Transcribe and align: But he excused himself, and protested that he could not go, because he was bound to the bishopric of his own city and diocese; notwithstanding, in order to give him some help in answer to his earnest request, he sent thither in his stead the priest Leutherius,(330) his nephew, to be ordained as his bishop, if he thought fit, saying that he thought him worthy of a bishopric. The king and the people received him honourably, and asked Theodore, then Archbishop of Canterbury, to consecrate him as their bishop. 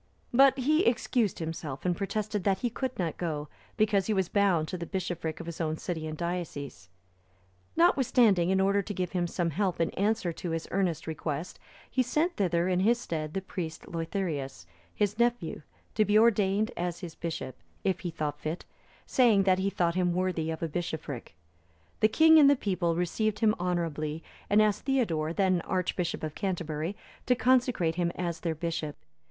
But 0.33 0.57
he 0.57 0.83
excused 0.87 1.37
himself, 1.37 1.85
and 1.85 1.95
protested 1.95 2.43
that 2.43 2.61
he 2.61 2.71
could 2.71 2.97
not 2.97 3.17
go, 3.17 3.49
because 3.77 4.07
he 4.07 4.15
was 4.15 4.29
bound 4.29 4.67
to 4.69 4.77
the 4.79 4.87
bishopric 4.87 5.39
of 5.39 5.45
his 5.45 5.61
own 5.61 5.77
city 5.77 6.07
and 6.07 6.17
diocese; 6.17 6.89
notwithstanding, 7.75 8.49
in 8.49 8.59
order 8.59 8.81
to 8.81 8.93
give 8.95 9.11
him 9.11 9.27
some 9.27 9.51
help 9.51 9.79
in 9.79 9.91
answer 9.91 10.33
to 10.33 10.49
his 10.49 10.67
earnest 10.71 11.05
request, 11.05 11.59
he 11.87 12.01
sent 12.01 12.35
thither 12.37 12.67
in 12.67 12.79
his 12.79 12.99
stead 12.99 13.35
the 13.35 13.43
priest 13.43 13.83
Leutherius,(330) 13.83 14.65
his 14.95 15.19
nephew, 15.19 15.61
to 15.93 16.03
be 16.03 16.17
ordained 16.17 16.71
as 16.75 17.01
his 17.01 17.13
bishop, 17.13 17.57
if 17.83 17.99
he 17.99 18.09
thought 18.09 18.39
fit, 18.39 18.65
saying 19.05 19.43
that 19.43 19.59
he 19.59 19.69
thought 19.69 19.93
him 19.93 20.13
worthy 20.13 20.49
of 20.49 20.63
a 20.63 20.67
bishopric. 20.67 21.35
The 21.99 22.07
king 22.07 22.39
and 22.39 22.49
the 22.49 22.55
people 22.55 22.95
received 22.95 23.37
him 23.37 23.53
honourably, 23.59 24.23
and 24.49 24.63
asked 24.63 24.85
Theodore, 24.85 25.31
then 25.31 25.61
Archbishop 25.61 26.23
of 26.23 26.33
Canterbury, 26.33 26.97
to 27.27 27.35
consecrate 27.35 27.93
him 27.97 28.11
as 28.15 28.39
their 28.39 28.55
bishop. 28.55 28.97